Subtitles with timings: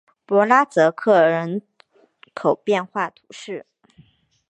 [0.25, 1.61] 博拉泽克人
[2.33, 3.67] 口变化图示